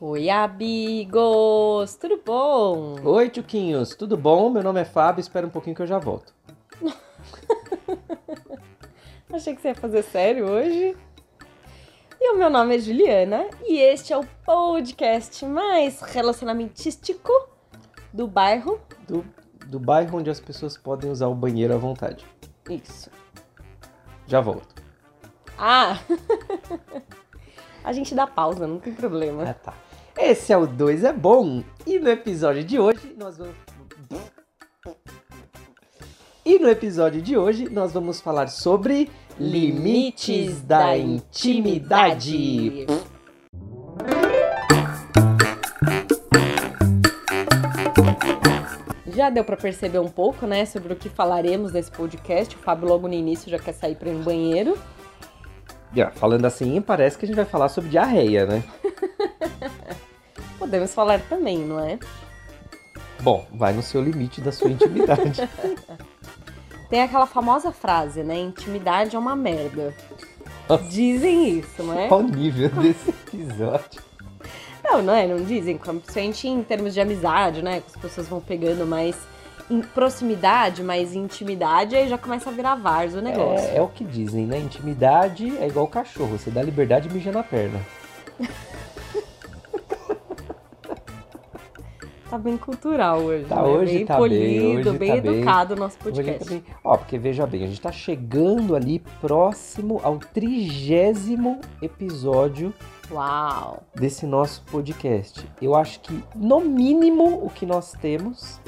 [0.00, 1.96] Oi, amigos!
[1.96, 2.94] Tudo bom?
[3.02, 4.48] Oi, Tchuquinhos, tudo bom?
[4.48, 6.32] Meu nome é Fábio, espera um pouquinho que eu já volto.
[9.32, 10.96] Achei que você ia fazer sério hoje.
[12.20, 17.32] E o meu nome é Juliana e este é o podcast mais relacionamentístico
[18.12, 18.80] do bairro.
[19.08, 19.24] Do,
[19.66, 22.24] do bairro onde as pessoas podem usar o banheiro à vontade.
[22.70, 23.10] Isso.
[24.28, 24.80] Já volto.
[25.58, 25.98] Ah!
[27.82, 29.42] A gente dá pausa, não tem problema.
[29.42, 29.87] Ah, tá.
[30.20, 31.62] Esse é o 2 é bom.
[31.86, 33.54] E no episódio de hoje nós vamos.
[36.44, 42.84] E no episódio de hoje nós vamos falar sobre limites da intimidade.
[49.06, 52.56] Já deu pra perceber um pouco, né, sobre o que falaremos nesse podcast.
[52.56, 54.76] O Fábio logo no início já quer sair para ir no banheiro.
[55.94, 58.64] Yeah, falando assim, parece que a gente vai falar sobre diarreia, né?
[60.58, 61.98] Podemos falar também, não é?
[63.20, 65.48] Bom, vai no seu limite da sua intimidade.
[66.88, 68.38] Tem aquela famosa frase, né?
[68.38, 69.94] Intimidade é uma merda.
[70.88, 72.08] Dizem isso, não é?
[72.08, 74.02] Qual o nível desse episódio?
[74.82, 75.26] Não, não é?
[75.26, 75.76] Não dizem.
[75.76, 77.80] Principalmente em termos de amizade, né?
[77.80, 79.16] Que as pessoas vão pegando mais
[79.70, 83.68] em proximidade, mais intimidade, aí já começa a virar várzea o negócio.
[83.68, 84.58] É, é o que dizem, né?
[84.58, 87.78] Intimidade é igual cachorro, você dá liberdade e mija na perna.
[92.28, 93.46] Tá bem cultural hoje.
[93.46, 93.62] Tá, né?
[93.62, 96.44] hoje bem tá polido, bem, bem tá educado o nosso Hoje podcast.
[96.44, 102.74] tá bem- Ó, porque veja bem, a gente tá chegando ali próximo ao trigésimo episódio
[103.10, 103.82] Uau!
[103.94, 105.42] desse nosso podcast.
[105.62, 108.60] Eu acho que, no mínimo, o que nós temos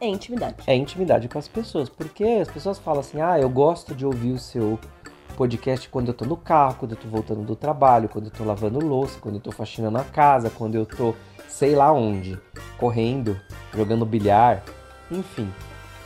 [0.00, 0.56] É intimidade.
[0.66, 1.88] é intimidade com as pessoas.
[1.88, 4.76] Porque as pessoas falam assim, ah, eu gosto de ouvir o seu
[5.36, 8.44] podcast quando eu tô no carro, quando eu tô voltando do trabalho, quando eu tô
[8.44, 11.14] lavando louça, quando eu tô faxinando a casa, quando eu tô
[11.52, 12.38] sei lá onde,
[12.78, 13.38] correndo,
[13.74, 14.62] jogando bilhar,
[15.10, 15.52] enfim.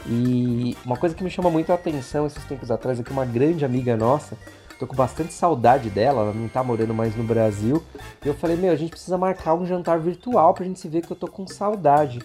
[0.05, 3.25] E uma coisa que me chama muito a atenção esses tempos atrás é que uma
[3.25, 4.37] grande amiga nossa,
[4.79, 7.83] tô com bastante saudade dela, ela não tá morando mais no Brasil,
[8.25, 11.07] e eu falei, meu, a gente precisa marcar um jantar virtual pra gente se ver
[11.07, 12.21] que eu tô com saudade.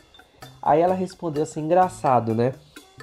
[0.62, 2.53] Aí ela respondeu assim, engraçado, né?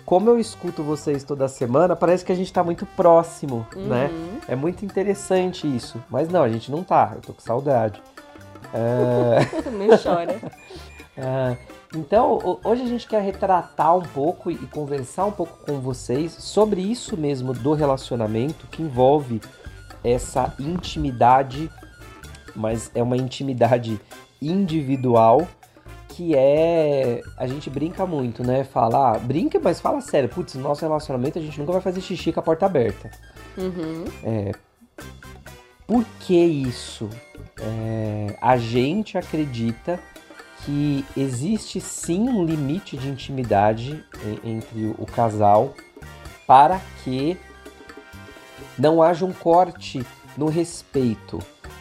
[0.05, 4.11] Como eu escuto vocês toda semana, parece que a gente tá muito próximo, né?
[4.13, 4.39] Uhum.
[4.49, 6.03] É muito interessante isso.
[6.11, 8.03] Mas não, a gente não tá, eu tô com saudade.
[8.75, 10.37] É, Meio chora.
[11.17, 11.57] ah,
[11.95, 16.33] então, ho- hoje a gente quer retratar um pouco e conversar um pouco com vocês
[16.33, 19.41] sobre isso mesmo do relacionamento que envolve
[20.05, 21.71] essa intimidade,
[22.55, 23.99] mas é uma intimidade
[24.41, 25.47] individual
[26.09, 27.21] que é.
[27.37, 28.65] A gente brinca muito, né?
[28.65, 30.29] Fala, ah, brinca, mas fala sério.
[30.29, 33.11] Putz, no nosso relacionamento a gente nunca vai fazer xixi com a porta aberta.
[33.57, 34.05] Uhum.
[35.89, 37.09] Por que isso?
[37.61, 39.99] É, a gente acredita
[40.65, 44.05] que existe sim um limite de intimidade
[44.45, 45.73] en- entre o casal
[46.47, 47.37] para que
[48.79, 50.05] não haja um corte
[50.37, 51.39] no respeito.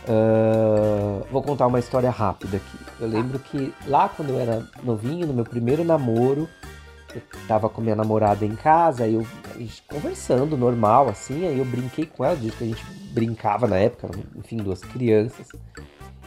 [0.07, 2.77] Ah, vou contar uma história rápida aqui.
[3.01, 6.47] Eu lembro que lá quando eu era novinho, no meu primeiro namoro,
[7.15, 9.25] eu tava com minha namorada em casa, aí eu
[9.55, 13.67] a gente conversando normal, assim, aí eu brinquei com ela, diz que a gente brincava
[13.67, 15.47] na época, enfim, duas crianças.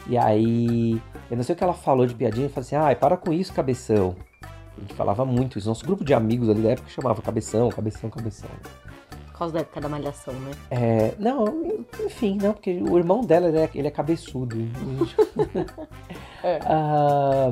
[0.07, 2.95] E aí, eu não sei o que ela falou de piadinha, eu falei assim, ai,
[2.95, 4.15] para com isso, cabeção.
[4.77, 8.09] A gente falava muito isso, nosso grupo de amigos ali da época chamava cabeção, cabeção,
[8.09, 8.49] cabeção.
[9.27, 10.51] Por causa da época da malhação, né?
[10.69, 14.57] É, não, enfim, não, porque o irmão dela, ele é, ele é cabeçudo.
[16.43, 16.59] É.
[16.65, 17.51] Ah,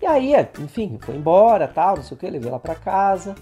[0.00, 3.34] e aí, é, enfim, foi embora, tal, não sei o que, levei ela pra casa.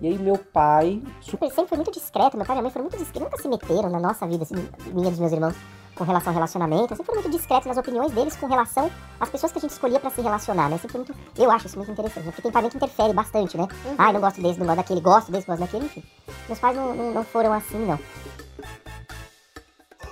[0.00, 2.84] E aí meu pai, super Sempre foi muito discreto, meu pai e minha mãe foram
[2.84, 4.56] muito discretos, nunca se meteram na nossa vida, assim,
[4.92, 5.54] minha e dos meus irmãos,
[5.94, 9.52] com relação ao relacionamento, sempre foram muito discretos nas opiniões deles com relação às pessoas
[9.52, 10.76] que a gente escolhia pra se relacionar, né?
[10.78, 12.32] Sempre muito, eu acho isso muito interessante, né?
[12.32, 13.66] porque tem pai que interfere bastante, né?
[13.96, 16.02] Ai, não gosto desse, não gosto daquele, gosto desse, gosto daquele, enfim.
[16.48, 17.98] Meus pais não, não, não foram assim, não.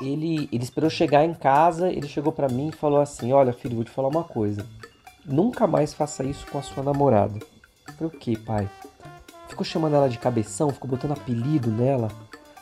[0.00, 3.77] ele, ele esperou chegar em casa, ele chegou pra mim e falou assim: Olha, filho,
[3.77, 4.66] vou te falar uma coisa.
[5.24, 7.39] Nunca mais faça isso com a sua namorada.
[7.97, 8.69] Falei, o que, pai?
[9.48, 12.09] Ficou chamando ela de cabeção, ficou botando apelido nela.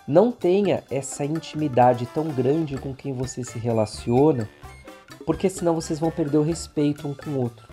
[0.07, 4.49] Não tenha essa intimidade tão grande com quem você se relaciona,
[5.25, 7.69] porque senão vocês vão perder o respeito um com o outro.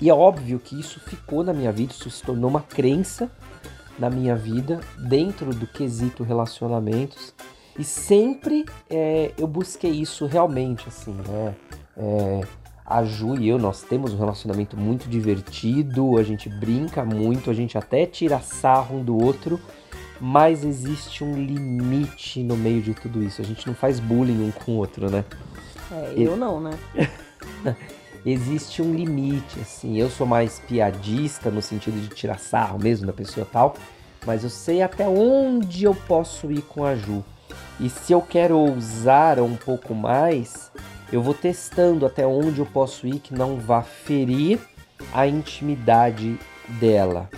[0.00, 3.30] E é óbvio que isso ficou na minha vida, isso se tornou uma crença
[3.98, 7.34] na minha vida, dentro do quesito relacionamentos.
[7.78, 11.54] E sempre é, eu busquei isso realmente, assim, né?
[11.96, 12.40] É,
[12.90, 17.54] a Ju e eu, nós temos um relacionamento muito divertido, a gente brinca muito, a
[17.54, 19.60] gente até tira sarro um do outro,
[20.20, 23.40] mas existe um limite no meio de tudo isso.
[23.40, 25.24] A gente não faz bullying um com o outro, né?
[25.92, 26.72] É, eu não, né?
[28.26, 29.96] existe um limite, assim.
[29.96, 33.76] Eu sou mais piadista no sentido de tirar sarro mesmo da pessoa tal,
[34.26, 37.24] mas eu sei até onde eu posso ir com a Ju.
[37.78, 40.70] E se eu quero ousar um pouco mais,
[41.12, 44.60] eu vou testando até onde eu posso ir que não vá ferir
[45.12, 46.38] a intimidade
[46.80, 47.28] dela.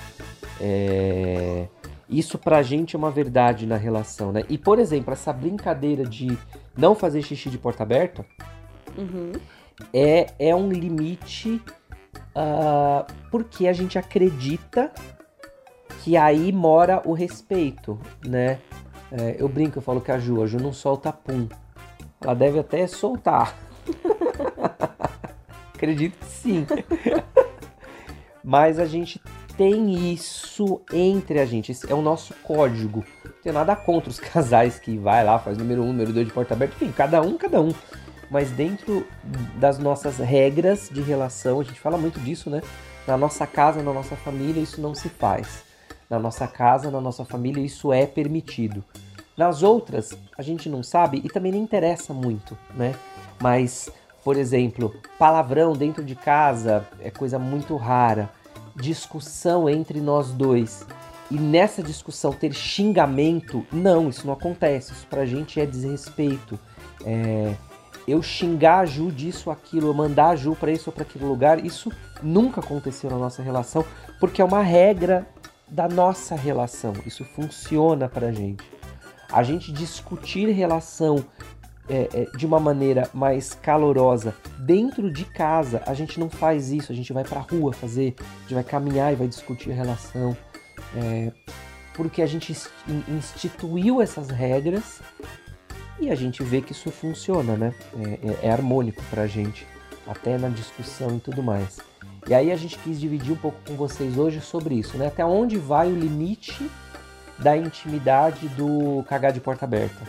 [0.61, 1.67] É...
[2.09, 4.45] Isso pra gente é uma verdade na relação, né?
[4.49, 6.37] E, por exemplo, essa brincadeira de
[6.77, 8.25] não fazer xixi de porta aberta
[8.97, 9.33] Uhum.
[9.95, 11.63] é, é um limite
[12.37, 14.93] uh, porque a gente acredita
[16.03, 18.59] que aí mora o respeito, né?
[19.11, 21.47] É, eu brinco, eu falo que a Ju, a Ju não solta pum.
[22.23, 23.57] Ela deve até soltar.
[25.75, 26.67] Acredito que sim.
[28.43, 29.21] Mas a gente
[29.57, 31.73] tem isso entre a gente.
[31.73, 33.05] Esse é o nosso código.
[33.25, 36.33] Não tenho nada contra os casais que vai lá, faz número um, número dois de
[36.33, 36.75] porta aberta.
[36.77, 37.73] Enfim, cada um, cada um.
[38.31, 39.07] Mas dentro
[39.57, 42.63] das nossas regras de relação, a gente fala muito disso, né?
[43.07, 45.65] Na nossa casa, na nossa família, isso não se faz.
[46.09, 48.83] Na nossa casa, na nossa família, isso é permitido.
[49.37, 52.95] Nas outras, a gente não sabe e também não interessa muito, né?
[53.41, 53.91] Mas,
[54.23, 58.31] por exemplo, palavrão dentro de casa é coisa muito rara.
[58.77, 60.87] Discussão entre nós dois.
[61.31, 64.93] E nessa discussão ter xingamento, não, isso não acontece.
[64.93, 66.59] Isso pra gente é desrespeito.
[67.05, 67.55] É,
[68.07, 71.05] eu xingar a Ju disso ou aquilo, eu mandar a Ju para isso ou para
[71.05, 71.91] aquele lugar, isso
[72.23, 73.85] nunca aconteceu na nossa relação,
[74.21, 75.27] porque é uma regra
[75.69, 76.93] da nossa relação.
[77.07, 78.63] Isso funciona pra gente.
[79.33, 81.25] A gente discutir relação
[81.89, 86.93] é, é, de uma maneira mais calorosa dentro de casa, a gente não faz isso.
[86.93, 90.37] A gente vai pra rua fazer, a gente vai caminhar e vai discutir relação.
[90.95, 91.33] É,
[91.95, 92.57] porque a gente
[93.09, 95.01] instituiu essas regras
[95.99, 97.75] e a gente vê que isso funciona, né?
[97.97, 99.67] É, é, é harmônico pra gente,
[100.07, 101.81] até na discussão e tudo mais.
[102.29, 105.09] E aí a gente quis dividir um pouco com vocês hoje sobre isso, né?
[105.09, 106.71] Até onde vai o limite
[107.39, 110.03] da intimidade do cagar de porta aberta?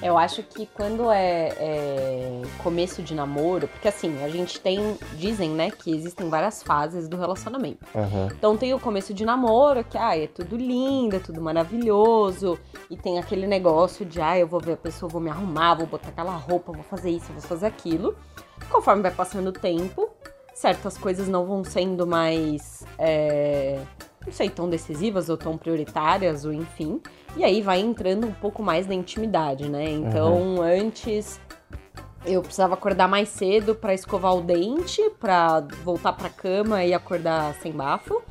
[0.00, 5.50] Eu acho que quando é, é, começo de namoro, porque assim, a gente tem, dizem,
[5.50, 7.84] né, que existem várias fases do relacionamento.
[7.92, 8.26] Uhum.
[8.26, 12.56] Então tem o começo de namoro, que ah, é tudo lindo, é tudo maravilhoso,
[12.88, 15.86] e tem aquele negócio de ah, eu vou ver a pessoa, vou me arrumar, vou
[15.86, 18.16] botar aquela roupa, vou fazer isso, vou fazer aquilo.
[18.70, 20.08] Conforme vai passando o tempo,
[20.54, 22.84] certas coisas não vão sendo mais.
[22.96, 23.80] É
[24.28, 27.00] não sei, tão decisivas ou tão prioritárias, ou enfim.
[27.36, 29.90] E aí vai entrando um pouco mais na intimidade, né?
[29.90, 30.62] Então, uhum.
[30.62, 31.40] antes
[32.26, 37.54] eu precisava acordar mais cedo para escovar o dente, para voltar para cama e acordar
[37.54, 38.22] sem bafo.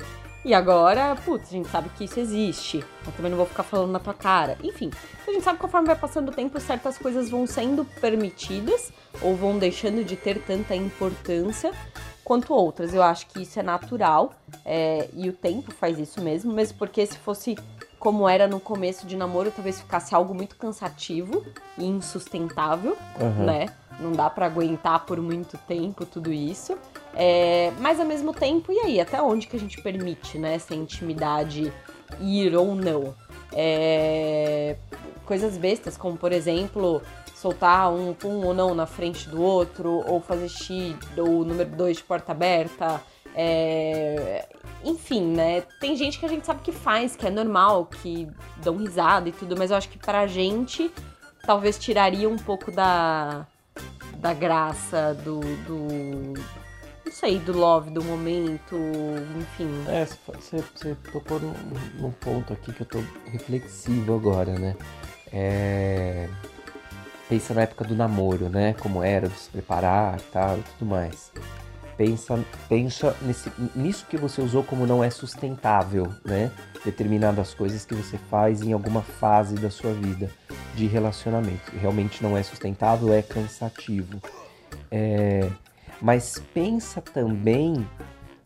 [0.44, 2.84] E agora, putz, a gente sabe que isso existe.
[3.04, 4.56] Eu também não vou ficar falando na tua cara.
[4.62, 4.90] Enfim,
[5.26, 9.34] a gente sabe que conforme vai passando o tempo, certas coisas vão sendo permitidas ou
[9.34, 11.72] vão deixando de ter tanta importância
[12.28, 12.92] quanto outras.
[12.92, 17.06] Eu acho que isso é natural é, e o tempo faz isso mesmo, mesmo porque
[17.06, 17.56] se fosse
[17.98, 21.42] como era no começo de namoro, talvez ficasse algo muito cansativo
[21.78, 23.44] e insustentável, uhum.
[23.44, 23.66] né?
[23.98, 26.78] Não dá para aguentar por muito tempo tudo isso.
[27.14, 29.00] É, mas ao mesmo tempo, e aí?
[29.00, 30.54] Até onde que a gente permite, né?
[30.54, 31.72] Essa intimidade
[32.20, 33.14] ir ou não?
[33.52, 34.76] É,
[35.24, 37.02] coisas bestas, como por exemplo,
[37.40, 41.98] soltar um pum ou não na frente do outro, ou fazer X, ou número 2
[41.98, 43.00] de porta aberta.
[43.34, 44.48] É...
[44.84, 45.60] Enfim, né?
[45.80, 49.32] Tem gente que a gente sabe que faz, que é normal, que dão risada e
[49.32, 50.90] tudo, mas eu acho que pra gente
[51.46, 53.46] talvez tiraria um pouco da,
[54.16, 56.34] da graça, do, do.
[57.04, 58.76] Não sei, do love, do momento,
[59.38, 59.84] enfim.
[59.88, 61.54] É, você, você tocou num,
[62.00, 64.76] num ponto aqui que eu tô reflexivo agora, né?
[65.32, 66.28] É
[67.28, 68.74] pensa na época do namoro, né?
[68.74, 71.30] Como era, de se preparar tal, e tudo mais.
[71.96, 76.50] Pensa, pensa nesse, nisso que você usou como não é sustentável, né?
[76.84, 80.30] Determinadas coisas que você faz em alguma fase da sua vida
[80.74, 81.72] de relacionamento.
[81.76, 84.20] Realmente não é sustentável, é cansativo.
[84.90, 85.50] É,
[86.00, 87.86] mas pensa também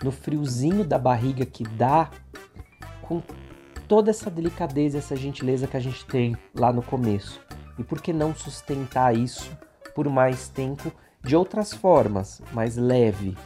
[0.03, 2.11] no friozinho da barriga que dá
[3.03, 3.23] com
[3.87, 7.41] toda essa delicadeza, essa gentileza que a gente tem lá no começo.
[7.79, 9.51] E por que não sustentar isso
[9.95, 13.37] por mais tempo de outras formas, mais leve,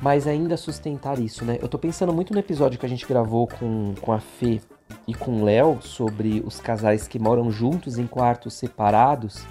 [0.00, 1.58] mas ainda sustentar isso, né?
[1.60, 4.60] Eu tô pensando muito no episódio que a gente gravou com, com a Fê
[5.06, 9.44] e com o Léo sobre os casais que moram juntos em quartos separados.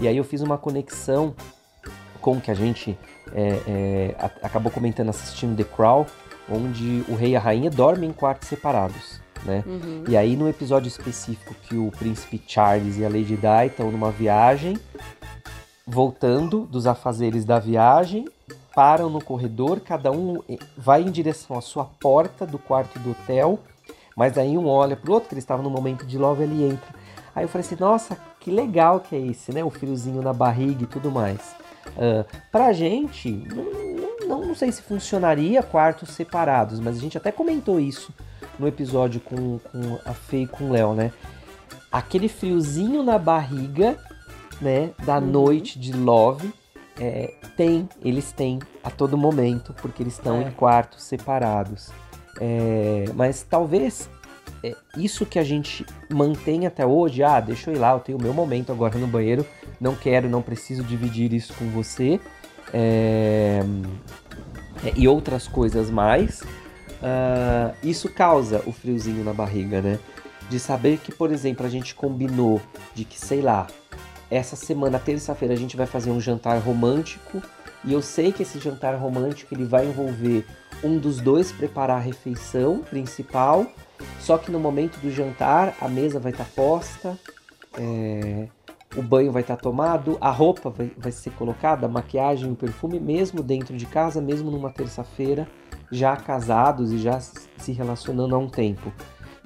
[0.00, 1.34] E aí eu fiz uma conexão
[2.20, 2.98] com que a gente
[3.32, 6.06] é, é, acabou comentando assistindo The Crown,
[6.50, 9.64] onde o rei e a rainha dormem em quartos separados né?
[9.66, 10.04] Uhum.
[10.08, 14.10] E aí no episódio específico que o príncipe Charles e a Lady Di estão numa
[14.10, 14.78] viagem,
[15.86, 18.26] voltando dos afazeres da viagem,
[18.74, 20.40] param no corredor, cada um
[20.76, 23.58] vai em direção à sua porta do quarto do hotel,
[24.16, 27.02] mas aí um olha pro outro, que eles estavam no momento de love, ele entra.
[27.34, 29.64] Aí eu falei assim, nossa, que legal que é esse, né?
[29.64, 31.54] O friozinho na barriga e tudo mais.
[31.96, 37.32] Uh, pra gente, não, não, não, sei se funcionaria quartos separados, mas a gente até
[37.32, 38.12] comentou isso
[38.62, 41.12] no episódio com, com a Fê e com o Léo, né?
[41.90, 43.98] Aquele friozinho na barriga,
[44.60, 44.90] né?
[45.04, 45.26] Da uhum.
[45.26, 46.54] noite de love,
[46.98, 50.44] é, tem, eles têm a todo momento, porque eles estão é.
[50.44, 51.90] em quartos separados.
[52.40, 54.08] É, mas talvez
[54.62, 58.16] é, isso que a gente mantém até hoje, ah, deixa eu ir lá, eu tenho
[58.16, 59.44] o meu momento agora no banheiro,
[59.80, 62.20] não quero, não preciso dividir isso com você,
[62.72, 63.60] é,
[64.84, 66.42] é, e outras coisas mais,
[67.02, 69.98] uh, isso causa o friozinho na barriga, né?
[70.48, 72.60] De saber que, por exemplo, a gente combinou
[72.94, 73.66] de que, sei lá,
[74.30, 77.42] essa semana, terça-feira, a gente vai fazer um jantar romântico,
[77.84, 80.46] e eu sei que esse jantar romântico ele vai envolver
[80.82, 83.66] um dos dois preparar a refeição principal
[84.20, 87.18] só que no momento do jantar, a mesa vai estar tá posta,
[87.78, 88.48] é,
[88.96, 92.56] o banho vai estar tá tomado, a roupa vai, vai ser colocada, a maquiagem, o
[92.56, 95.48] perfume, mesmo dentro de casa, mesmo numa terça-feira,
[95.92, 98.90] já casados e já se relacionando há um tempo.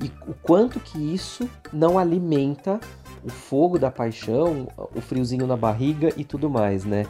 [0.00, 2.78] E o quanto que isso não alimenta
[3.24, 7.04] o fogo da paixão, o friozinho na barriga e tudo mais, né?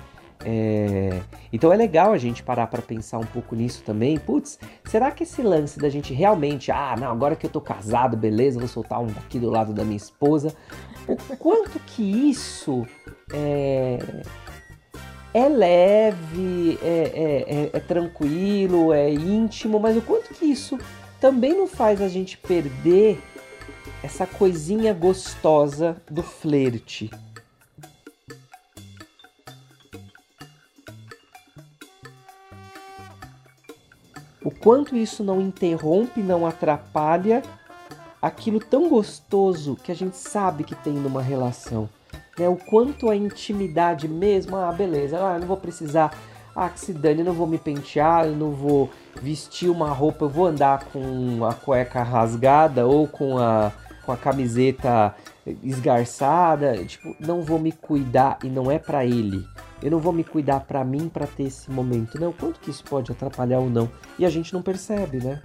[0.44, 1.20] É...
[1.52, 4.18] Então é legal a gente parar para pensar um pouco nisso também.
[4.18, 8.16] Putz, será que esse lance da gente realmente, ah, não, agora que eu tô casado,
[8.16, 10.54] beleza, vou soltar um aqui do lado da minha esposa.
[11.06, 12.86] O quanto que isso
[13.32, 13.98] é,
[15.36, 20.78] é leve, é, é, é, é tranquilo, é íntimo, mas o quanto que isso
[21.20, 23.20] também não faz a gente perder
[24.02, 27.10] essa coisinha gostosa do flerte.
[34.42, 37.42] o quanto isso não interrompe, não atrapalha
[38.22, 41.88] aquilo tão gostoso que a gente sabe que tem numa relação.
[42.38, 42.48] Né?
[42.48, 46.16] O quanto a intimidade mesmo, ah, beleza, ah, eu não vou precisar,
[46.54, 48.90] ah, que se dane, eu não vou me pentear, eu não vou
[49.20, 53.72] vestir uma roupa, eu vou andar com a cueca rasgada ou com a,
[54.04, 55.14] com a camiseta
[55.62, 59.44] esgarçada, tipo, não vou me cuidar e não é para ele.
[59.82, 62.32] Eu não vou me cuidar para mim para ter esse momento, não.
[62.32, 63.90] Quanto que isso pode atrapalhar ou não?
[64.18, 65.40] E a gente não percebe, né?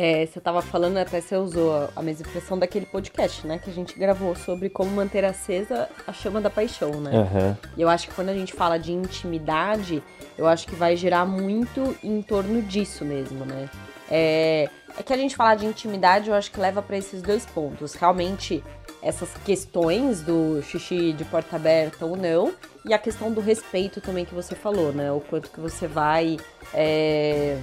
[0.00, 3.58] É, você estava falando, até você usou a mesma expressão daquele podcast, né?
[3.58, 7.10] Que a gente gravou sobre como manter acesa a chama da paixão, né?
[7.10, 7.56] Uhum.
[7.76, 10.00] E eu acho que quando a gente fala de intimidade,
[10.38, 13.68] eu acho que vai girar muito em torno disso mesmo, né?
[14.08, 17.44] É, é que a gente falar de intimidade, eu acho que leva para esses dois
[17.44, 17.94] pontos.
[17.94, 18.62] Realmente,
[19.02, 24.24] essas questões do xixi de porta aberta ou não, e a questão do respeito também
[24.24, 25.10] que você falou, né?
[25.10, 26.36] O quanto que você vai.
[26.72, 27.58] É...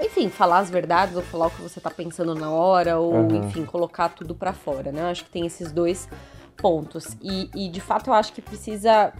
[0.00, 3.44] Enfim, falar as verdades ou falar o que você tá pensando na hora, ou uhum.
[3.44, 5.02] enfim, colocar tudo para fora, né?
[5.02, 6.08] Eu acho que tem esses dois
[6.56, 7.16] pontos.
[7.20, 9.12] E, e de fato eu acho que precisa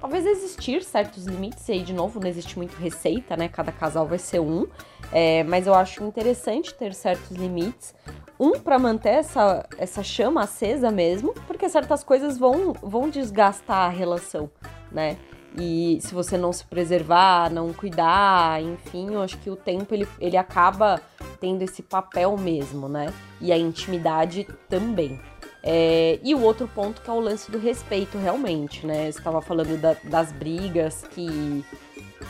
[0.00, 3.48] talvez existir certos limites, e aí de novo não existe muito receita, né?
[3.48, 4.66] Cada casal vai ser um,
[5.12, 7.94] é, mas eu acho interessante ter certos limites.
[8.38, 13.88] Um, para manter essa, essa chama acesa mesmo, porque certas coisas vão, vão desgastar a
[13.88, 14.50] relação,
[14.90, 15.16] né?
[15.58, 20.08] E se você não se preservar, não cuidar, enfim, eu acho que o tempo ele,
[20.18, 21.00] ele acaba
[21.40, 23.12] tendo esse papel mesmo, né?
[23.40, 25.20] E a intimidade também.
[25.62, 29.12] É, e o outro ponto que é o lance do respeito, realmente, né?
[29.12, 31.64] Você estava falando da, das brigas que.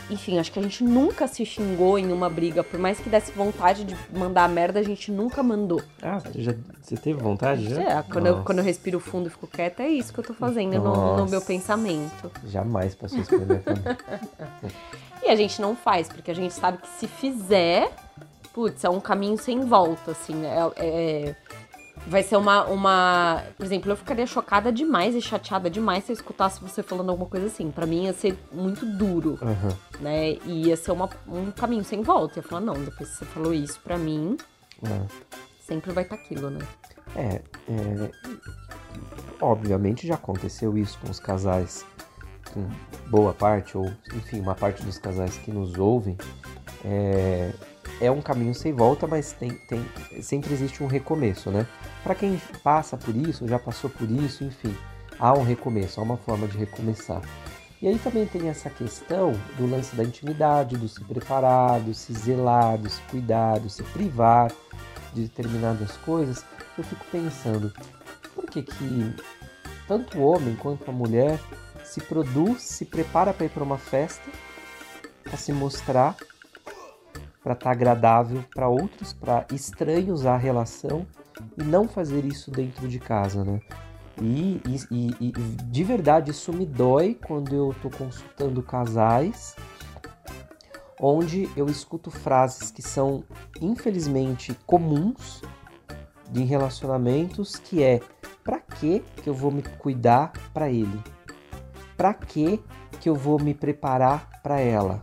[0.09, 3.31] Enfim, acho que a gente nunca se xingou em uma briga, por mais que desse
[3.31, 5.81] vontade de mandar merda, a gente nunca mandou.
[6.01, 7.81] Ah, já, você teve vontade já?
[7.81, 10.33] É, quando eu, quando eu respiro fundo e fico quieta, é isso que eu tô
[10.33, 12.31] fazendo no, no, meu pensamento.
[12.45, 13.61] Jamais passou isso pela
[15.23, 17.89] E a gente não faz, porque a gente sabe que se fizer,
[18.53, 20.45] putz, é um caminho sem volta, assim.
[20.45, 21.35] é, é
[22.07, 23.43] vai ser uma, uma.
[23.57, 27.29] Por exemplo, eu ficaria chocada demais e chateada demais se eu escutasse você falando alguma
[27.29, 27.71] coisa assim.
[27.71, 30.01] Para mim ia ser muito duro, uhum.
[30.01, 30.33] né?
[30.45, 32.39] E ia ser uma, um caminho sem volta.
[32.39, 34.37] Eu ia falar, não, depois que você falou isso pra mim,
[34.81, 35.07] uhum.
[35.61, 36.59] sempre vai estar tá aquilo, né?
[37.15, 38.11] É, é.
[39.39, 41.85] Obviamente já aconteceu isso com os casais,
[42.53, 42.67] com
[43.09, 46.17] boa parte, ou enfim, uma parte dos casais que nos ouvem.
[46.85, 47.51] É,
[47.99, 49.85] é um caminho sem volta, mas tem, tem,
[50.21, 51.67] sempre existe um recomeço, né?
[52.03, 54.75] Para quem passa por isso, já passou por isso, enfim,
[55.19, 57.21] há um recomeço, há uma forma de recomeçar.
[57.81, 62.13] E aí também tem essa questão do lance da intimidade, do se preparar, do se
[62.13, 64.51] zelar, do se cuidar, do se privar
[65.13, 66.45] de determinadas coisas.
[66.77, 67.73] Eu fico pensando,
[68.33, 69.13] por que que
[69.87, 71.39] tanto o homem quanto a mulher
[71.83, 74.23] se produz, se prepara para ir para uma festa,
[75.23, 76.15] para se mostrar,
[77.43, 81.05] para estar tá agradável para outros, para estranhos à relação
[81.57, 83.59] e não fazer isso dentro de casa, né?
[84.21, 89.55] E, e, e, de verdade isso me dói quando eu estou consultando casais
[91.01, 93.23] onde eu escuto frases que são
[93.59, 95.41] infelizmente comuns
[96.29, 97.99] de relacionamentos que é
[98.43, 101.01] para que que eu vou me cuidar para ele?
[101.97, 102.61] Para que
[103.01, 105.01] que eu vou me preparar para ela?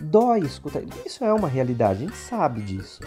[0.00, 0.82] Dói escutar.
[1.04, 3.00] Isso é uma realidade, a gente sabe disso.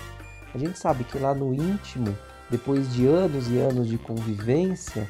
[0.54, 2.18] A gente sabe que lá no íntimo,
[2.50, 5.08] depois de anos e anos de convivência,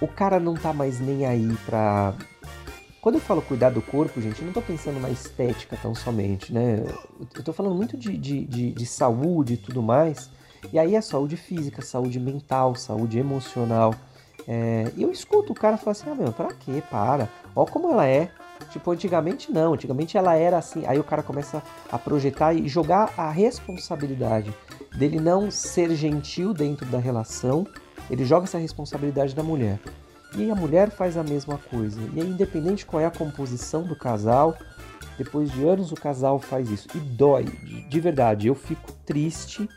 [0.00, 2.14] o cara não tá mais nem aí pra.
[3.00, 6.52] Quando eu falo cuidar do corpo, gente, eu não tô pensando na estética tão somente,
[6.52, 6.84] né?
[7.34, 10.30] Eu tô falando muito de, de, de, de saúde e tudo mais.
[10.72, 13.94] E aí é saúde física, saúde mental, saúde emocional.
[14.46, 16.82] É, eu escuto o cara falar assim: ah, meu, pra quê?
[16.88, 17.28] Para.
[17.54, 18.30] Ó como ela é.
[18.70, 19.74] Tipo, antigamente não.
[19.74, 20.84] Antigamente ela era assim.
[20.86, 24.52] Aí o cara começa a projetar e jogar a responsabilidade
[24.96, 27.66] dele não ser gentil dentro da relação.
[28.10, 29.78] Ele joga essa responsabilidade da mulher.
[30.36, 32.00] E a mulher faz a mesma coisa.
[32.12, 34.56] E aí, independente qual é a composição do casal,
[35.16, 36.88] depois de anos o casal faz isso.
[36.94, 38.48] E dói, de verdade.
[38.48, 39.68] Eu fico triste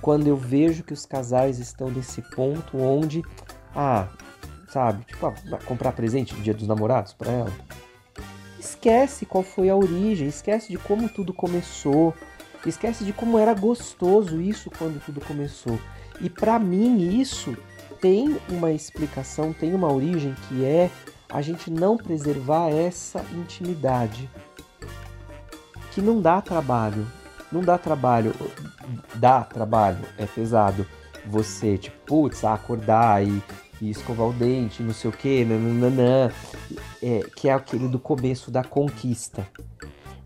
[0.00, 3.22] quando eu vejo que os casais estão nesse ponto onde,
[3.74, 4.08] ah,
[4.68, 7.52] sabe, tipo, ah, comprar presente no dia dos namorados para ela.
[8.60, 12.14] Esquece qual foi a origem, esquece de como tudo começou,
[12.66, 15.80] esquece de como era gostoso isso quando tudo começou.
[16.20, 17.56] E para mim isso
[18.02, 20.90] tem uma explicação, tem uma origem que é
[21.30, 24.28] a gente não preservar essa intimidade.
[25.92, 27.10] Que não dá trabalho,
[27.50, 28.34] não dá trabalho,
[29.14, 30.86] dá trabalho, é pesado.
[31.24, 33.42] Você, tipo, putz, acordar e,
[33.80, 36.30] e escovar o dente, não sei o que, nananã,
[37.02, 39.46] é, que é aquele do começo da conquista.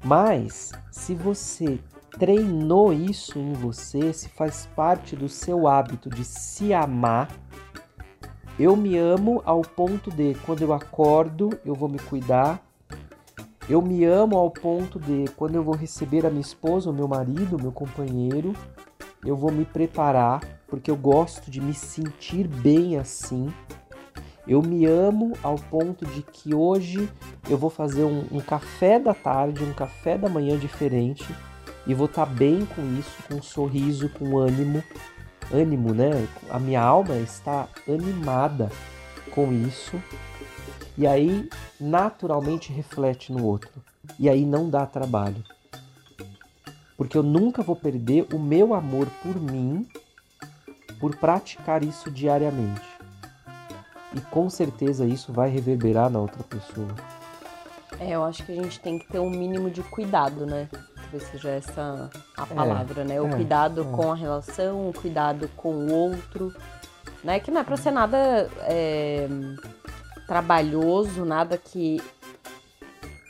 [0.03, 1.79] Mas, se você
[2.19, 7.29] treinou isso em você, se faz parte do seu hábito de se amar,
[8.59, 12.65] eu me amo ao ponto de, quando eu acordo, eu vou me cuidar,
[13.69, 17.09] eu me amo ao ponto de quando eu vou receber a minha esposa, o meu
[17.09, 18.53] marido, o meu companheiro,
[19.25, 20.41] eu vou me preparar
[20.75, 23.49] porque eu gosto de me sentir bem assim.
[24.45, 27.09] Eu me amo ao ponto de que hoje
[27.49, 31.25] eu vou fazer um, um café da tarde, um café da manhã diferente
[31.87, 34.83] e vou estar tá bem com isso, com um sorriso, com ânimo,
[35.53, 36.27] ânimo, né?
[36.51, 38.69] A minha alma está animada
[39.31, 40.03] com isso
[40.99, 41.49] e aí
[41.81, 43.81] naturalmente reflete no outro.
[44.19, 45.45] E aí não dá trabalho.
[46.97, 49.87] Porque eu nunca vou perder o meu amor por mim
[51.05, 52.81] por praticar isso diariamente.
[54.15, 56.89] E com certeza isso vai reverberar na outra pessoa.
[58.01, 60.67] É, eu acho que a gente tem que ter um mínimo de cuidado, né?
[60.97, 63.21] Talvez seja essa a é, palavra, é, né?
[63.21, 63.85] O é, cuidado é.
[63.95, 66.55] com a relação, o cuidado com o outro.
[67.23, 67.39] Né?
[67.39, 69.29] Que não é pra ser nada é,
[70.27, 72.01] trabalhoso, nada que,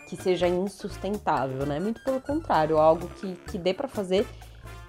[0.09, 1.81] que seja insustentável, né?
[1.81, 4.25] Muito pelo contrário, algo que, que dê para fazer.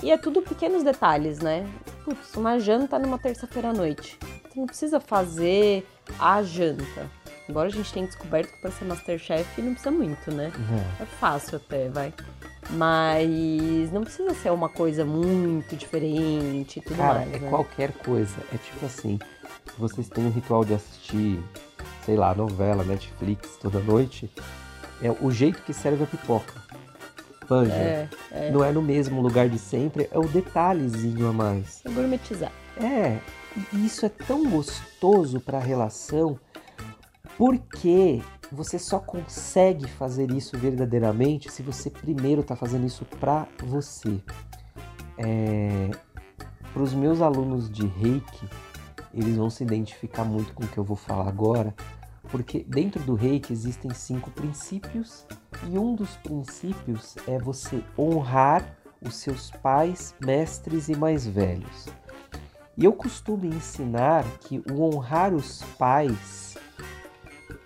[0.03, 1.67] E é tudo pequenos detalhes, né?
[2.03, 4.17] Putz, uma janta numa terça-feira à noite.
[4.21, 5.87] Você não precisa fazer
[6.19, 7.09] a janta.
[7.47, 10.51] Embora a gente tenha descoberto que para ser Masterchef não precisa muito, né?
[10.55, 10.83] Uhum.
[10.99, 12.13] É fácil até, vai.
[12.71, 17.33] Mas não precisa ser uma coisa muito diferente e tudo Cara, mais.
[17.33, 17.49] É né?
[17.49, 18.35] qualquer coisa.
[18.51, 19.19] É tipo assim,
[19.77, 21.39] vocês têm um ritual de assistir
[22.05, 24.29] sei lá, novela, Netflix toda noite,
[25.01, 26.53] é o jeito que serve a pipoca.
[27.49, 27.73] Manja.
[27.73, 28.51] É, é.
[28.51, 31.81] Não é no mesmo lugar de sempre, é o detalhezinho a mais.
[31.85, 32.51] É gourmetizar.
[32.77, 33.19] É,
[33.73, 36.37] e isso é tão gostoso para a relação,
[37.37, 44.21] porque você só consegue fazer isso verdadeiramente se você primeiro está fazendo isso para você.
[45.17, 45.89] É,
[46.73, 48.49] para os meus alunos de Reiki,
[49.13, 51.73] eles vão se identificar muito com o que eu vou falar agora,
[52.35, 55.25] porque dentro do reiki existem cinco princípios
[55.69, 61.87] e um dos princípios é você honrar os seus pais, mestres e mais velhos.
[62.77, 66.57] E eu costumo ensinar que o honrar os pais,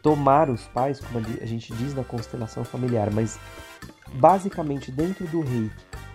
[0.03, 3.39] tomar os pais, como a gente diz na constelação familiar, mas
[4.13, 5.71] basicamente dentro do reiki,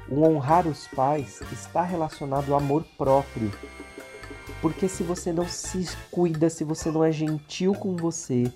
[0.09, 3.51] o honrar os pais está relacionado ao amor próprio
[4.65, 8.51] porque se você não se cuida, se você não é gentil com você,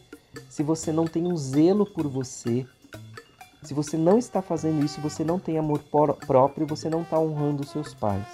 [0.49, 2.67] se você não tem um zelo por você,
[3.63, 5.81] se você não está fazendo isso, você não tem amor
[6.27, 8.27] próprio, você não está honrando os seus pais.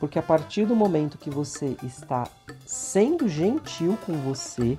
[0.00, 2.26] Porque a partir do momento que você está
[2.64, 4.78] sendo gentil com você,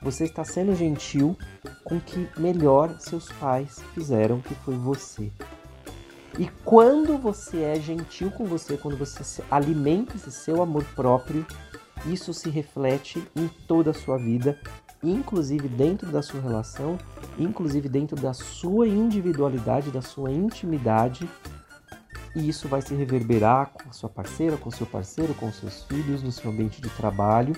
[0.00, 1.36] você está sendo gentil
[1.84, 5.30] com o que melhor seus pais fizeram, que foi você.
[6.40, 11.46] E quando você é gentil com você, quando você alimenta esse seu amor próprio,
[12.06, 14.58] isso se reflete em toda a sua vida,
[15.04, 16.96] inclusive dentro da sua relação,
[17.38, 21.28] inclusive dentro da sua individualidade, da sua intimidade.
[22.34, 25.82] E isso vai se reverberar com a sua parceira, com o seu parceiro, com seus
[25.82, 27.54] filhos, no seu ambiente de trabalho.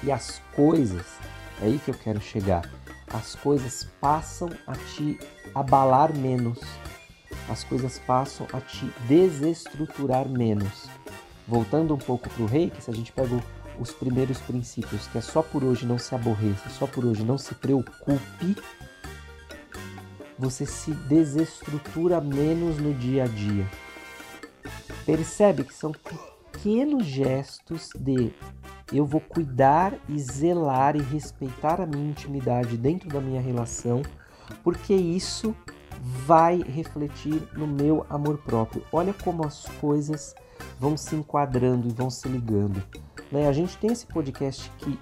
[0.00, 1.06] E as coisas,
[1.60, 2.70] é aí que eu quero chegar.
[3.12, 5.18] As coisas passam a te
[5.52, 6.60] abalar menos.
[7.48, 10.88] As coisas passam a te desestruturar menos.
[11.46, 13.38] Voltando um pouco para o reiki, se a gente pega
[13.78, 17.36] os primeiros princípios, que é só por hoje não se aborreça, só por hoje não
[17.36, 18.56] se preocupe,
[20.38, 23.66] você se desestrutura menos no dia a dia.
[25.04, 28.32] Percebe que são pequenos gestos de
[28.92, 34.02] eu vou cuidar e zelar e respeitar a minha intimidade dentro da minha relação,
[34.62, 35.54] porque isso
[36.00, 38.82] vai refletir no meu amor próprio.
[38.92, 40.34] Olha como as coisas
[40.78, 42.82] vão se enquadrando e vão se ligando.
[43.30, 43.48] Né?
[43.48, 44.98] A gente tem esse podcast que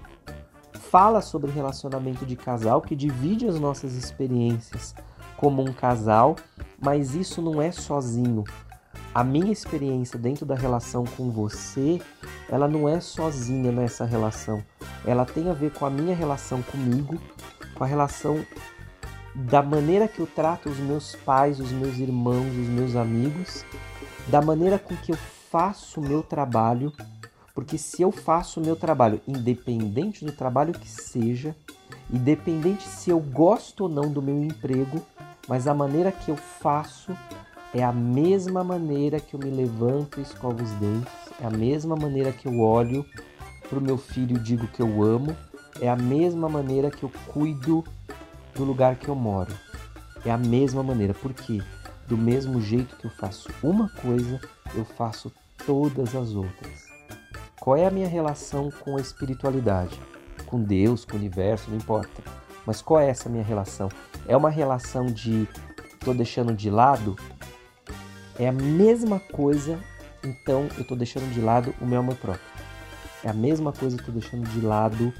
[0.73, 4.93] fala sobre relacionamento de casal, que divide as nossas experiências
[5.37, 6.35] como um casal,
[6.79, 8.43] mas isso não é sozinho.
[9.13, 12.01] A minha experiência dentro da relação com você,
[12.49, 14.63] ela não é sozinha nessa relação.
[15.05, 17.19] Ela tem a ver com a minha relação comigo,
[17.75, 18.43] com a relação
[19.35, 23.65] da maneira que eu trato os meus pais, os meus irmãos, os meus amigos,
[24.27, 25.17] da maneira com que eu
[25.49, 26.93] faço o meu trabalho,
[27.53, 31.55] porque se eu faço o meu trabalho, independente do trabalho que seja,
[32.11, 35.01] independente se eu gosto ou não do meu emprego,
[35.47, 37.15] mas a maneira que eu faço
[37.73, 41.95] é a mesma maneira que eu me levanto e escovo os dentes, é a mesma
[41.95, 43.03] maneira que eu olho
[43.67, 45.35] para o meu filho e digo que eu amo,
[45.81, 47.83] é a mesma maneira que eu cuido
[48.55, 49.53] do lugar que eu moro.
[50.25, 51.61] É a mesma maneira, porque
[52.07, 54.39] do mesmo jeito que eu faço uma coisa,
[54.75, 55.31] eu faço
[55.65, 56.87] todas as outras.
[57.59, 59.99] Qual é a minha relação com a espiritualidade?
[60.45, 62.21] Com Deus, com o universo, não importa.
[62.65, 63.89] Mas qual é essa minha relação?
[64.27, 65.47] É uma relação de
[65.99, 67.15] tô deixando de lado?
[68.37, 69.79] É a mesma coisa,
[70.23, 72.45] então eu tô deixando de lado o meu amor próprio.
[73.23, 75.13] É a mesma coisa que tô deixando de lado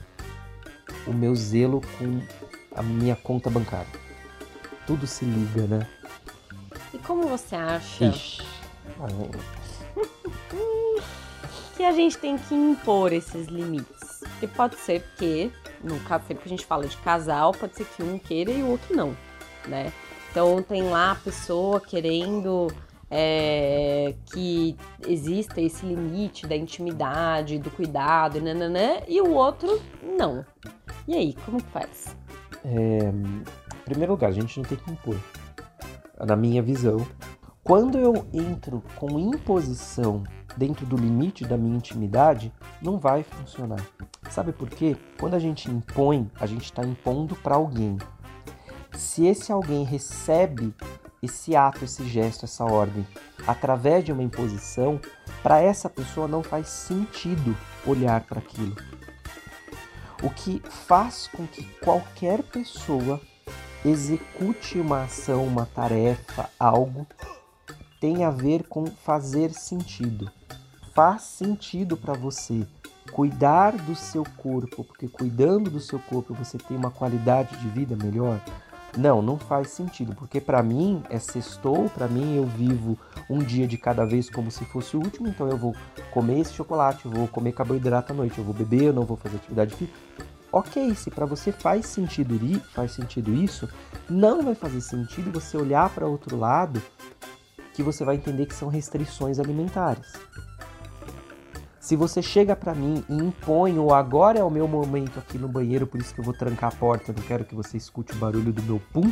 [1.07, 2.21] o meu zelo com
[2.75, 3.87] a minha conta bancária.
[4.85, 5.87] Tudo se liga, né?
[6.93, 8.05] E como você acha?
[8.05, 8.41] Ixi.
[11.75, 14.19] que a gente tem que impor esses limites.
[14.19, 15.51] Porque pode ser que,
[15.83, 18.61] no caso, sempre que a gente fala de casal, pode ser que um queira e
[18.61, 19.15] o outro não,
[19.67, 19.91] né?
[20.31, 22.67] Então tem lá a pessoa querendo
[23.09, 24.75] é, que
[25.07, 30.43] exista esse limite da intimidade, do cuidado, nananã, e o outro não.
[31.07, 32.15] E aí, como que faz?
[32.65, 35.17] É, em primeiro lugar, a gente não tem que impor.
[36.25, 37.05] Na minha visão,
[37.63, 40.23] quando eu entro com imposição
[40.55, 43.79] dentro do limite da minha intimidade, não vai funcionar.
[44.29, 44.95] Sabe por quê?
[45.19, 47.97] Quando a gente impõe, a gente está impondo para alguém.
[48.93, 50.73] Se esse alguém recebe
[51.21, 53.05] esse ato, esse gesto, essa ordem
[53.47, 54.99] através de uma imposição,
[55.41, 58.75] para essa pessoa não faz sentido olhar para aquilo.
[60.23, 63.19] O que faz com que qualquer pessoa
[63.83, 67.05] execute uma ação, uma tarefa, algo
[67.99, 70.31] tem a ver com fazer sentido.
[70.93, 72.65] Faz sentido para você
[73.11, 77.95] cuidar do seu corpo, porque cuidando do seu corpo você tem uma qualidade de vida
[77.95, 78.39] melhor?
[78.95, 83.67] Não, não faz sentido, porque para mim é sextou, para mim eu vivo um dia
[83.67, 85.75] de cada vez como se fosse o último, então eu vou
[86.11, 89.37] comer esse chocolate, vou comer carboidrato à noite, eu vou beber, eu não vou fazer
[89.37, 89.97] atividade física.
[90.51, 92.39] Ok, se para você faz sentido,
[92.75, 93.67] faz sentido isso,
[94.07, 96.79] não vai fazer sentido você olhar para outro lado
[97.73, 100.13] que você vai entender que são restrições alimentares.
[101.83, 105.49] Se você chega para mim e impõe o agora é o meu momento aqui no
[105.49, 108.15] banheiro, por isso que eu vou trancar a porta, não quero que você escute o
[108.15, 109.11] barulho do meu pum.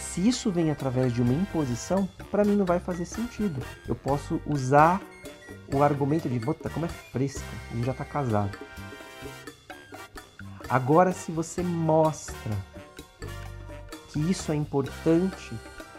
[0.00, 3.62] Se isso vem através de uma imposição, para mim não vai fazer sentido.
[3.86, 5.02] Eu posso usar
[5.70, 7.44] o argumento de, bota, como é fresca,
[7.74, 8.58] gente já tá casado.
[10.66, 12.56] Agora, se você mostra
[14.08, 15.54] que isso é importante,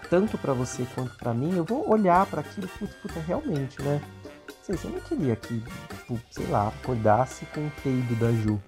[0.10, 4.02] tanto para você quanto para mim, eu vou olhar para aquilo, puta, realmente, né?
[4.63, 8.62] Sei, você não queria que, tipo, sei lá, acordasse com o peido da Ju.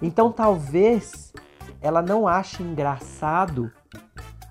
[0.00, 1.32] Então talvez
[1.80, 3.72] ela não ache engraçado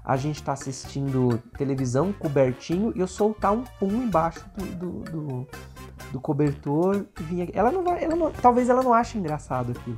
[0.06, 5.48] a gente tá assistindo televisão cobertinho e eu soltar um pum embaixo do, do, do,
[6.12, 7.50] do cobertor e vinha.
[7.54, 8.04] Ela não vai.
[8.04, 9.98] Ela não, talvez ela não ache engraçado aquilo.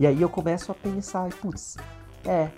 [0.00, 1.76] E aí eu começo a pensar, putz,
[2.24, 2.48] é.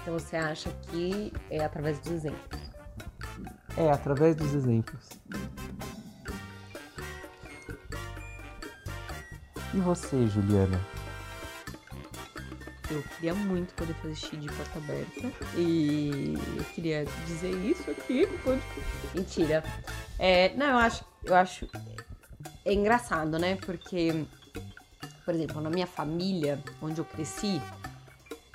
[0.00, 2.60] Então você acha que é através dos exemplos?
[3.76, 5.08] É, através dos exemplos.
[9.74, 10.80] E você, Juliana?
[12.88, 15.32] Eu queria muito poder fazer xixi de porta aberta.
[15.56, 18.28] E eu queria dizer isso aqui.
[19.12, 19.64] Mentira.
[20.20, 21.68] É, não, eu acho, eu acho.
[22.64, 23.56] É engraçado, né?
[23.56, 24.24] Porque,
[25.26, 27.60] por exemplo, na minha família, onde eu cresci,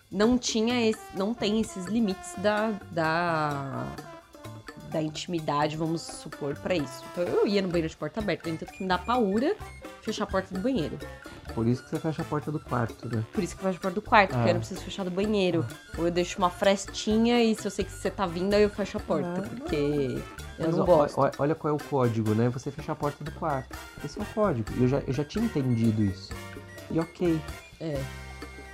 [0.10, 3.86] não tinha esse, não tem esses limites da, da,
[4.90, 7.04] da intimidade, vamos supor, para isso.
[7.12, 9.54] Então eu ia no banheiro de porta aberta, então que me dá paura
[10.02, 10.98] fechar a porta do banheiro.
[11.54, 13.24] Por isso que você fecha a porta do quarto, né?
[13.34, 14.52] Por isso que eu fecho a porta do quarto, porque Ah.
[14.52, 15.66] eu não preciso fechar do banheiro.
[15.98, 18.70] Ou eu deixo uma frestinha e se eu sei que você tá vindo, aí eu
[18.70, 19.50] fecho a porta, Ah.
[19.58, 19.76] porque
[20.58, 21.20] eu Mas não ó, gosto.
[21.20, 22.48] ó- olha qual é o código, né?
[22.50, 23.78] Você fecha a porta do quarto.
[24.04, 24.70] Esse é o código.
[24.80, 26.34] Eu já, eu já tinha entendido isso.
[26.92, 27.42] E ok.
[27.80, 28.02] É.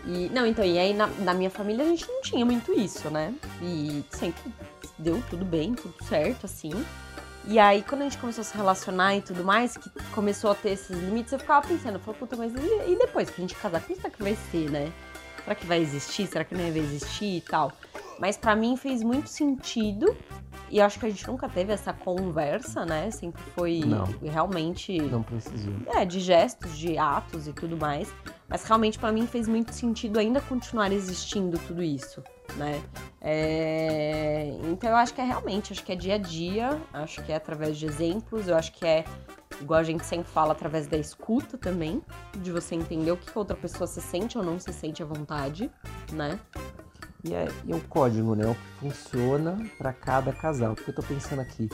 [0.05, 3.09] E, não, então, e aí na, na minha família a gente não tinha muito isso,
[3.09, 3.33] né?
[3.61, 4.53] E sempre
[4.97, 6.71] deu tudo bem, tudo certo, assim.
[7.45, 10.55] E aí, quando a gente começou a se relacionar e tudo mais, que começou a
[10.55, 13.41] ter esses limites, eu ficava pensando, eu falei, puta, mas e, e depois que a
[13.41, 14.91] gente casar, como será que vai ser, né?
[15.43, 16.27] Será que vai existir?
[16.27, 17.71] Será que não vai existir e tal?
[18.19, 20.13] Mas pra mim fez muito sentido.
[20.69, 23.09] E acho que a gente nunca teve essa conversa, né?
[23.11, 24.05] Sempre foi Não.
[24.21, 24.99] realmente.
[25.01, 25.73] Não precisou.
[25.87, 28.13] É, de gestos, de atos e tudo mais.
[28.49, 32.23] Mas realmente pra mim fez muito sentido ainda continuar existindo tudo isso,
[32.55, 32.81] né?
[33.21, 37.31] É, Então eu acho que é realmente, acho que é dia a dia, acho que
[37.31, 39.03] é através de exemplos, eu acho que é,
[39.59, 42.01] igual a gente sempre fala, através da escuta também,
[42.37, 45.03] de você entender o que que a outra pessoa se sente ou não se sente
[45.03, 45.69] à vontade,
[46.13, 46.39] né?
[47.23, 48.45] E é, e é o código, né?
[48.45, 50.75] O que funciona pra cada casal.
[50.75, 51.69] Porque eu tô pensando aqui.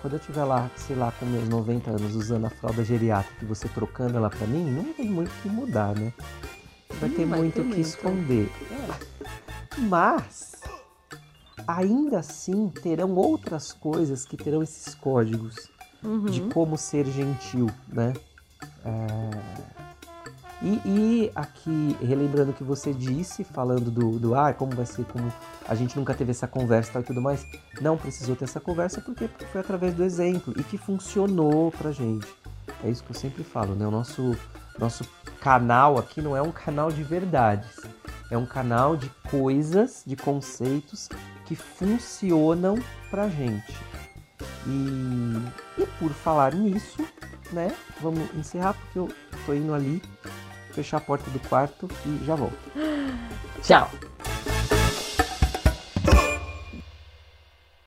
[0.00, 3.48] Quando eu estiver lá, sei lá, com meus 90 anos usando a fralda geriátrica e
[3.48, 6.12] você trocando ela pra mim, não tem muito o que mudar, né?
[7.00, 8.50] Vai ter vai muito o que esconder.
[8.70, 9.80] É.
[9.80, 10.60] Mas
[11.66, 15.68] ainda assim terão outras coisas que terão esses códigos
[16.04, 16.26] Uhum.
[16.26, 18.12] de como ser gentil, né?
[18.84, 19.75] É,
[20.62, 25.04] E, e aqui, relembrando o que você disse, falando do, do ah, como vai ser,
[25.04, 25.30] como
[25.68, 27.46] a gente nunca teve essa conversa tal e tudo mais,
[27.80, 32.26] não precisou ter essa conversa porque foi através do exemplo e que funcionou pra gente.
[32.82, 33.86] É isso que eu sempre falo, né?
[33.86, 34.36] O nosso,
[34.78, 35.04] nosso
[35.40, 37.76] canal aqui não é um canal de verdades,
[38.30, 41.08] é um canal de coisas, de conceitos
[41.44, 42.76] que funcionam
[43.10, 43.76] pra gente.
[44.66, 47.06] E, e por falar nisso,
[47.52, 47.74] né?
[48.00, 49.08] Vamos encerrar porque eu
[49.44, 50.02] tô indo ali
[50.76, 52.58] fechar a porta do quarto e já volto.
[53.62, 53.90] Tchau!